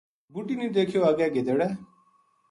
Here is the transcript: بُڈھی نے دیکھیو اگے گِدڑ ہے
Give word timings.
بُڈھی 0.33 0.55
نے 0.59 0.67
دیکھیو 0.77 1.01
اگے 1.09 1.27
گِدڑ 1.35 1.57
ہے 1.65 1.71